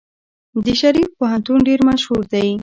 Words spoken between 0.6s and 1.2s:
د شریف